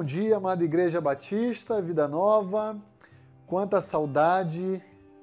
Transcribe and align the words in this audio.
bom 0.00 0.04
dia, 0.04 0.38
amada 0.38 0.64
Igreja 0.64 0.98
Batista, 0.98 1.82
Vida 1.82 2.08
Nova. 2.08 2.74
Quanta 3.46 3.82
saudade 3.82 4.80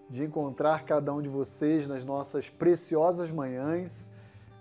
de 0.08 0.24
encontrar 0.24 0.86
cada 0.86 1.12
um 1.12 1.20
de 1.20 1.28
vocês 1.28 1.88
nas 1.88 2.06
nossas 2.06 2.48
preciosas 2.48 3.32
manhãs 3.32 4.12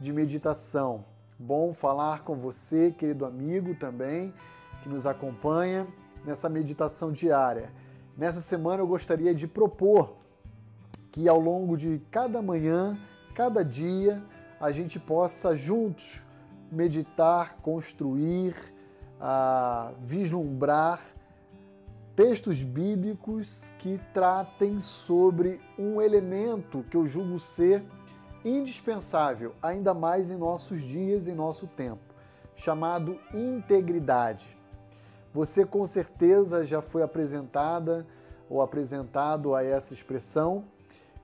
de 0.01 0.15
meditação. 0.15 1.05
Bom 1.39 1.75
falar 1.75 2.25
com 2.25 2.35
você, 2.35 2.91
querido 2.91 3.27
amigo 3.27 3.75
também, 3.75 4.33
que 4.83 4.89
nos 4.89 5.07
acompanha 5.07 5.87
nessa 6.25 6.49
meditação 6.49 7.13
diária. 7.13 7.71
Nessa 8.17 8.41
semana 8.41 8.81
eu 8.81 8.87
gostaria 8.87 9.35
de 9.35 9.47
propor 9.47 10.17
que 11.13 11.29
ao 11.29 11.39
longo 11.39 11.77
de 11.77 12.01
cada 12.11 12.41
manhã, 12.41 12.99
cada 13.35 13.63
dia, 13.63 14.25
a 14.59 14.73
gente 14.73 14.99
possa 14.99 15.55
juntos 15.55 16.23
meditar, 16.73 17.59
construir, 17.61 18.55
a 19.21 19.93
vislumbrar 20.01 21.01
textos 22.15 22.63
bíblicos 22.63 23.71
que 23.79 24.01
tratem 24.13 24.81
sobre 24.81 25.61
um 25.79 26.01
elemento 26.01 26.85
que 26.91 26.97
eu 26.97 27.05
julgo 27.05 27.39
ser 27.39 27.85
indispensável, 28.45 29.55
ainda 29.61 29.93
mais 29.93 30.31
em 30.31 30.37
nossos 30.39 30.81
dias, 30.81 31.27
em 31.27 31.35
nosso 31.35 31.67
tempo, 31.67 32.15
chamado 32.55 33.19
integridade. 33.35 34.57
Você 35.35 35.67
com 35.67 35.85
certeza 35.85 36.65
já 36.65 36.81
foi 36.81 37.03
apresentada 37.03 38.07
ou 38.49 38.63
apresentado 38.63 39.55
a 39.55 39.63
essa 39.63 39.93
expressão, 39.93 40.65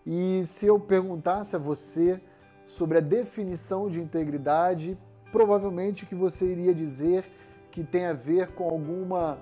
e 0.04 0.42
se 0.44 0.66
eu 0.66 0.78
perguntasse 0.78 1.54
a 1.54 1.58
você 1.58 2.20
sobre 2.66 2.98
a 2.98 3.00
definição 3.00 3.88
de 3.88 4.00
integridade, 4.00 4.98
provavelmente 5.30 6.04
que 6.04 6.14
você 6.14 6.44
iria 6.44 6.74
dizer 6.74 7.24
que 7.72 7.82
tem 7.82 8.06
a 8.06 8.12
ver 8.12 8.52
com 8.52 8.64
alguma 8.64 9.38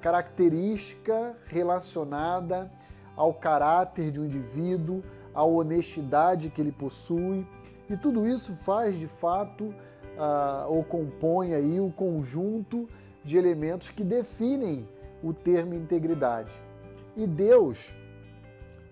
característica 0.00 1.36
relacionada 1.46 2.70
ao 3.14 3.32
caráter 3.32 4.10
de 4.10 4.20
um 4.20 4.24
indivíduo, 4.24 5.02
à 5.32 5.44
honestidade 5.44 6.50
que 6.50 6.60
ele 6.60 6.72
possui, 6.72 7.46
e 7.88 7.96
tudo 7.96 8.26
isso 8.26 8.54
faz 8.54 8.98
de 8.98 9.06
fato 9.06 9.64
uh, 9.64 10.66
ou 10.68 10.82
compõe 10.82 11.54
aí 11.54 11.78
o 11.78 11.92
conjunto 11.92 12.88
de 13.22 13.36
elementos 13.36 13.90
que 13.90 14.02
definem 14.02 14.88
o 15.22 15.32
termo 15.32 15.74
integridade. 15.74 16.52
E 17.16 17.26
Deus 17.26 17.94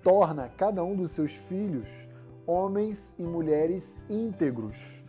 torna 0.02 0.48
cada 0.48 0.84
um 0.84 0.94
dos 0.94 1.10
seus 1.12 1.32
filhos 1.32 2.08
homens 2.46 3.14
e 3.18 3.22
mulheres 3.22 4.00
íntegros. 4.08 5.04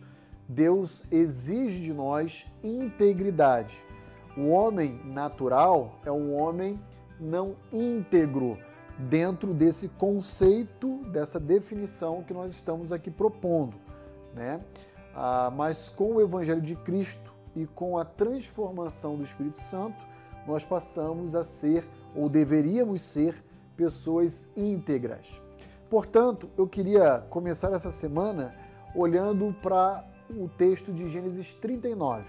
Deus 0.48 1.04
exige 1.10 1.80
de 1.80 1.92
nós 1.92 2.46
integridade. 2.62 3.84
O 4.36 4.48
homem 4.48 5.00
natural 5.04 5.98
é 6.04 6.10
um 6.10 6.34
homem 6.34 6.80
não 7.18 7.56
íntegro 7.72 8.58
dentro 8.98 9.54
desse 9.54 9.88
conceito, 9.88 10.98
dessa 11.06 11.40
definição 11.40 12.22
que 12.22 12.34
nós 12.34 12.52
estamos 12.52 12.92
aqui 12.92 13.10
propondo, 13.10 13.76
né? 14.34 14.60
Ah, 15.14 15.52
mas 15.54 15.88
com 15.88 16.14
o 16.14 16.20
Evangelho 16.20 16.60
de 16.60 16.76
Cristo 16.76 17.32
e 17.54 17.66
com 17.66 17.96
a 17.96 18.04
transformação 18.04 19.16
do 19.16 19.22
Espírito 19.22 19.60
Santo, 19.60 20.04
nós 20.46 20.64
passamos 20.64 21.34
a 21.34 21.44
ser, 21.44 21.86
ou 22.14 22.28
deveríamos 22.28 23.00
ser, 23.00 23.42
pessoas 23.76 24.48
íntegras. 24.56 25.40
Portanto, 25.88 26.50
eu 26.56 26.66
queria 26.66 27.20
começar 27.30 27.72
essa 27.72 27.90
semana 27.90 28.54
olhando 28.94 29.54
para 29.62 30.04
o 30.30 30.48
texto 30.48 30.92
de 30.92 31.08
Gênesis 31.08 31.54
39, 31.54 32.24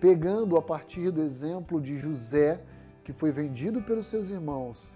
pegando 0.00 0.56
a 0.56 0.62
partir 0.62 1.10
do 1.10 1.22
exemplo 1.22 1.80
de 1.80 1.96
José, 1.96 2.62
que 3.04 3.12
foi 3.12 3.30
vendido 3.30 3.82
pelos 3.82 4.06
seus 4.06 4.30
irmãos 4.30 4.90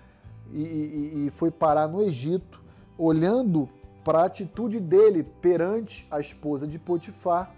e, 0.52 0.62
e, 0.62 1.26
e 1.26 1.30
foi 1.30 1.50
parar 1.50 1.88
no 1.88 2.02
Egito, 2.02 2.62
olhando 2.96 3.68
para 4.04 4.20
a 4.20 4.26
atitude 4.26 4.80
dele 4.80 5.22
perante 5.40 6.06
a 6.10 6.20
esposa 6.20 6.66
de 6.66 6.78
Potifar 6.78 7.54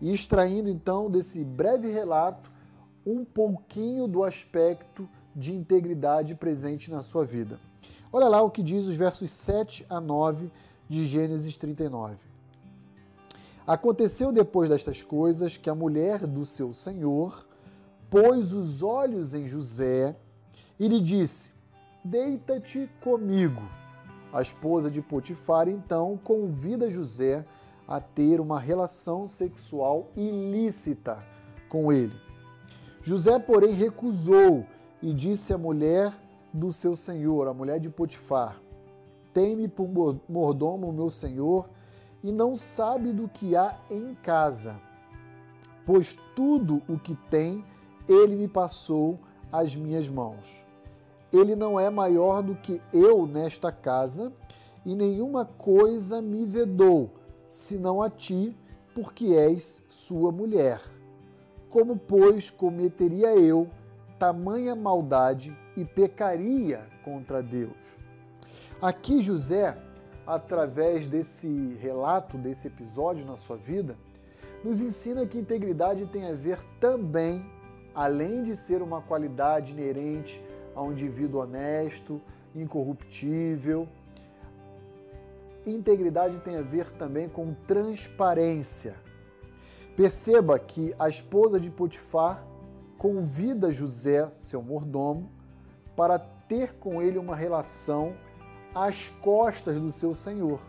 e 0.00 0.12
extraindo 0.12 0.70
então 0.70 1.10
desse 1.10 1.44
breve 1.44 1.90
relato 1.90 2.50
um 3.04 3.24
pouquinho 3.24 4.06
do 4.06 4.22
aspecto 4.22 5.08
de 5.34 5.54
integridade 5.54 6.34
presente 6.34 6.90
na 6.90 7.02
sua 7.02 7.24
vida. 7.24 7.58
Olha 8.12 8.28
lá 8.28 8.42
o 8.42 8.50
que 8.50 8.62
diz 8.62 8.86
os 8.86 8.96
versos 8.96 9.30
7 9.30 9.86
a 9.88 10.00
9 10.00 10.50
de 10.88 11.06
Gênesis 11.06 11.56
39. 11.56 12.16
Aconteceu 13.68 14.32
depois 14.32 14.70
destas 14.70 15.02
coisas 15.02 15.58
que 15.58 15.68
a 15.68 15.74
mulher 15.74 16.26
do 16.26 16.42
seu 16.46 16.72
senhor 16.72 17.46
pôs 18.08 18.54
os 18.54 18.82
olhos 18.82 19.34
em 19.34 19.46
José 19.46 20.16
e 20.80 20.88
lhe 20.88 20.98
disse: 20.98 21.52
Deita-te 22.02 22.90
comigo. 23.02 23.60
A 24.32 24.40
esposa 24.40 24.90
de 24.90 25.02
Potifar 25.02 25.68
então 25.68 26.16
convida 26.16 26.88
José 26.88 27.44
a 27.86 28.00
ter 28.00 28.40
uma 28.40 28.58
relação 28.58 29.26
sexual 29.26 30.10
ilícita 30.16 31.22
com 31.68 31.92
ele. 31.92 32.18
José, 33.02 33.38
porém, 33.38 33.74
recusou 33.74 34.64
e 35.02 35.12
disse 35.12 35.52
à 35.52 35.58
mulher 35.58 36.18
do 36.54 36.72
seu 36.72 36.96
senhor, 36.96 37.46
a 37.46 37.52
mulher 37.52 37.78
de 37.78 37.90
Potifar: 37.90 38.58
Tem-me 39.34 39.68
por 39.68 39.90
mordomo, 40.26 40.90
meu 40.90 41.10
senhor, 41.10 41.68
e 42.22 42.32
não 42.32 42.56
sabe 42.56 43.12
do 43.12 43.28
que 43.28 43.54
há 43.54 43.78
em 43.90 44.14
casa, 44.14 44.80
pois 45.86 46.16
tudo 46.34 46.82
o 46.88 46.98
que 46.98 47.14
tem 47.30 47.64
ele 48.08 48.34
me 48.34 48.48
passou 48.48 49.18
às 49.52 49.76
minhas 49.76 50.08
mãos. 50.08 50.66
Ele 51.32 51.54
não 51.54 51.78
é 51.78 51.90
maior 51.90 52.42
do 52.42 52.54
que 52.54 52.80
eu 52.92 53.26
nesta 53.26 53.70
casa, 53.70 54.32
e 54.84 54.94
nenhuma 54.94 55.44
coisa 55.44 56.22
me 56.22 56.46
vedou, 56.46 57.10
senão 57.48 58.00
a 58.00 58.08
ti, 58.08 58.56
porque 58.94 59.26
és 59.34 59.82
sua 59.90 60.32
mulher. 60.32 60.80
Como, 61.68 61.96
pois, 61.96 62.48
cometeria 62.48 63.36
eu 63.36 63.68
tamanha 64.18 64.74
maldade 64.74 65.56
e 65.76 65.84
pecaria 65.84 66.88
contra 67.04 67.42
Deus? 67.42 67.76
Aqui 68.80 69.22
José 69.22 69.76
através 70.28 71.06
desse 71.06 71.48
relato, 71.80 72.36
desse 72.36 72.66
episódio 72.66 73.24
na 73.26 73.34
sua 73.34 73.56
vida, 73.56 73.96
nos 74.62 74.82
ensina 74.82 75.26
que 75.26 75.38
integridade 75.38 76.04
tem 76.04 76.28
a 76.28 76.34
ver 76.34 76.62
também, 76.78 77.50
além 77.94 78.42
de 78.42 78.54
ser 78.54 78.82
uma 78.82 79.00
qualidade 79.00 79.72
inerente 79.72 80.44
a 80.74 80.82
um 80.82 80.92
indivíduo 80.92 81.40
honesto, 81.40 82.20
incorruptível, 82.54 83.88
integridade 85.64 86.40
tem 86.40 86.56
a 86.56 86.62
ver 86.62 86.92
também 86.92 87.26
com 87.26 87.54
transparência. 87.66 88.96
Perceba 89.96 90.58
que 90.58 90.94
a 90.98 91.08
esposa 91.08 91.58
de 91.58 91.70
Potifar 91.70 92.46
convida 92.98 93.72
José, 93.72 94.28
seu 94.32 94.60
mordomo, 94.60 95.30
para 95.96 96.18
ter 96.18 96.74
com 96.74 97.00
ele 97.00 97.16
uma 97.16 97.34
relação 97.34 98.14
às 98.74 99.08
costas 99.20 99.80
do 99.80 99.90
seu 99.90 100.14
senhor. 100.14 100.60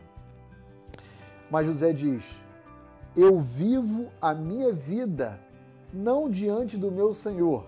Mas 1.50 1.66
José 1.66 1.94
diz: 1.94 2.42
Eu 3.16 3.40
vivo 3.40 4.08
a 4.22 4.34
minha 4.34 4.72
vida 4.72 5.40
não 5.94 6.30
diante 6.30 6.78
do 6.78 6.92
meu 6.92 7.14
senhor, 7.14 7.66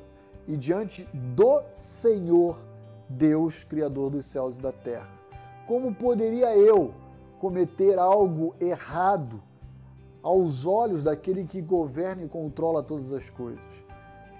e 0.48 0.56
diante 0.56 1.04
do 1.14 1.64
Senhor, 1.74 2.60
Deus, 3.10 3.64
Criador 3.64 4.12
dos 4.12 4.26
céus 4.26 4.58
e 4.58 4.62
da 4.62 4.72
terra. 4.72 5.10
Como 5.68 5.94
poderia 5.94 6.56
eu 6.56 6.94
cometer 7.40 7.98
algo 7.98 8.56
errado 8.60 9.42
aos 10.22 10.66
olhos 10.66 11.02
daquele 11.02 11.44
que 11.44 11.62
governa 11.62 12.24
e 12.24 12.30
controla 12.30 12.84
todas 12.84 13.12
as 13.12 13.30
coisas? 13.30 13.84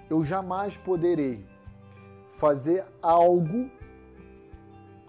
Eu 0.08 0.22
jamais 0.22 0.76
poderei 0.76 1.44
fazer 2.32 2.84
algo 3.00 3.70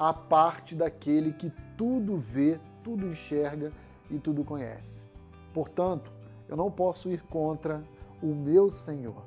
a 0.09 0.13
parte 0.13 0.75
daquele 0.75 1.31
que 1.31 1.49
tudo 1.77 2.17
vê, 2.17 2.59
tudo 2.83 3.07
enxerga 3.07 3.71
e 4.11 4.19
tudo 4.19 4.43
conhece. 4.43 5.05
Portanto, 5.53 6.11
eu 6.49 6.57
não 6.57 6.69
posso 6.69 7.09
ir 7.09 7.23
contra 7.23 7.81
o 8.21 8.27
meu 8.27 8.69
Senhor. 8.69 9.23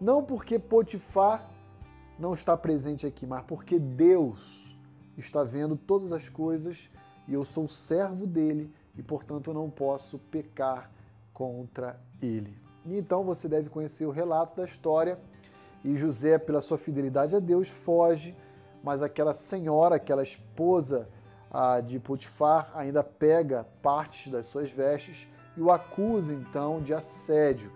Não 0.00 0.24
porque 0.24 0.58
Potifar 0.58 1.48
não 2.18 2.34
está 2.34 2.56
presente 2.56 3.06
aqui, 3.06 3.24
mas 3.24 3.42
porque 3.42 3.78
Deus 3.78 4.76
está 5.16 5.44
vendo 5.44 5.76
todas 5.76 6.10
as 6.10 6.28
coisas 6.28 6.90
e 7.28 7.34
eu 7.34 7.44
sou 7.44 7.68
servo 7.68 8.26
dele 8.26 8.72
e, 8.96 9.04
portanto, 9.04 9.50
eu 9.50 9.54
não 9.54 9.70
posso 9.70 10.18
pecar 10.18 10.90
contra 11.32 12.00
ele. 12.20 12.58
E 12.84 12.98
então 12.98 13.22
você 13.22 13.48
deve 13.48 13.68
conhecer 13.68 14.06
o 14.06 14.10
relato 14.10 14.56
da 14.56 14.64
história 14.64 15.20
e 15.84 15.94
José, 15.94 16.36
pela 16.36 16.60
sua 16.60 16.78
fidelidade 16.78 17.36
a 17.36 17.38
Deus, 17.38 17.68
foge 17.68 18.36
mas 18.86 19.02
aquela 19.02 19.34
senhora, 19.34 19.96
aquela 19.96 20.22
esposa 20.22 21.08
ah, 21.50 21.80
de 21.80 21.98
Potifar, 21.98 22.70
ainda 22.72 23.02
pega 23.02 23.66
partes 23.82 24.30
das 24.30 24.46
suas 24.46 24.70
vestes 24.70 25.28
e 25.56 25.60
o 25.60 25.72
acusa 25.72 26.32
então 26.32 26.80
de 26.80 26.94
assédio. 26.94 27.72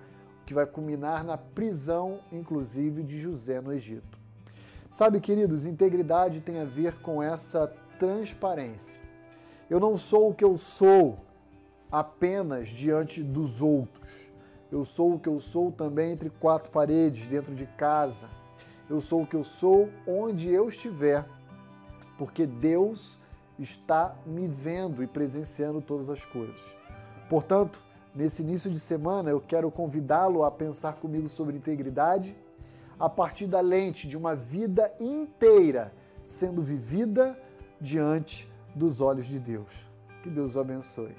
que 0.46 0.54
vai 0.54 0.66
culminar 0.66 1.24
na 1.24 1.36
prisão, 1.36 2.20
inclusive, 2.30 3.02
de 3.02 3.18
José 3.18 3.60
no 3.60 3.72
Egito. 3.72 4.18
Sabe, 4.88 5.20
queridos, 5.20 5.66
integridade 5.66 6.40
tem 6.40 6.60
a 6.60 6.64
ver 6.64 7.00
com 7.00 7.20
essa 7.20 7.72
transparência. 7.98 9.02
Eu 9.68 9.80
não 9.80 9.96
sou 9.96 10.30
o 10.30 10.34
que 10.34 10.44
eu 10.44 10.56
sou 10.56 11.18
apenas 11.90 12.68
diante 12.68 13.20
dos 13.20 13.60
outros. 13.60 14.30
Eu 14.70 14.84
sou 14.84 15.14
o 15.14 15.18
que 15.18 15.28
eu 15.28 15.40
sou 15.40 15.72
também 15.72 16.12
entre 16.12 16.30
quatro 16.30 16.70
paredes, 16.70 17.26
dentro 17.26 17.52
de 17.52 17.66
casa. 17.66 18.28
Eu 18.90 19.00
sou 19.00 19.22
o 19.22 19.26
que 19.26 19.36
eu 19.36 19.44
sou 19.44 19.88
onde 20.06 20.50
eu 20.50 20.66
estiver, 20.66 21.24
porque 22.18 22.44
Deus 22.44 23.20
está 23.56 24.16
me 24.26 24.48
vendo 24.48 25.00
e 25.02 25.06
presenciando 25.06 25.80
todas 25.80 26.10
as 26.10 26.24
coisas. 26.24 26.74
Portanto, 27.28 27.84
nesse 28.12 28.42
início 28.42 28.68
de 28.68 28.80
semana, 28.80 29.30
eu 29.30 29.40
quero 29.40 29.70
convidá-lo 29.70 30.42
a 30.42 30.50
pensar 30.50 30.94
comigo 30.94 31.28
sobre 31.28 31.56
integridade 31.56 32.36
a 32.98 33.08
partir 33.08 33.46
da 33.46 33.60
lente 33.60 34.08
de 34.08 34.16
uma 34.16 34.34
vida 34.34 34.92
inteira 34.98 35.94
sendo 36.24 36.60
vivida 36.60 37.40
diante 37.80 38.50
dos 38.74 39.00
olhos 39.00 39.26
de 39.26 39.38
Deus. 39.38 39.88
Que 40.22 40.28
Deus 40.28 40.56
o 40.56 40.60
abençoe. 40.60 41.14